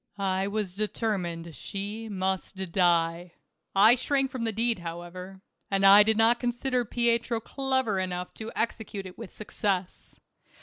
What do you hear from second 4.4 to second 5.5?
the deed, however,